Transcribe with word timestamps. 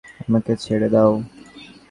আমাকে 0.21 0.51
ছেড়ে 0.63 0.87
দাও! 0.93 1.11